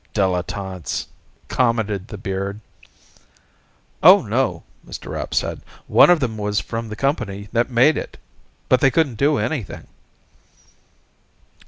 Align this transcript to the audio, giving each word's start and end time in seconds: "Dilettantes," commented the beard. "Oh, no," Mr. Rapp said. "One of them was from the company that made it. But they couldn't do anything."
"Dilettantes," 0.15 1.05
commented 1.47 2.07
the 2.07 2.17
beard. 2.17 2.59
"Oh, 4.01 4.23
no," 4.23 4.63
Mr. 4.83 5.11
Rapp 5.11 5.35
said. 5.35 5.61
"One 5.85 6.09
of 6.09 6.19
them 6.19 6.39
was 6.39 6.59
from 6.59 6.89
the 6.89 6.95
company 6.95 7.49
that 7.51 7.69
made 7.69 7.97
it. 7.97 8.17
But 8.67 8.81
they 8.81 8.89
couldn't 8.89 9.13
do 9.19 9.37
anything." 9.37 9.85